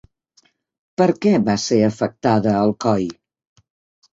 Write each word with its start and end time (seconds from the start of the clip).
Per 1.01 1.07
què 1.25 1.33
va 1.49 1.55
ser 1.65 1.79
afectada 1.89 2.57
Alcoi? 2.63 3.07